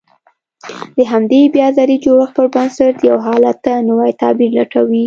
[0.95, 4.99] د همدې بيا ځلې جوړښت پر بنسټ يو حالت ته نوی تعبير لټوي.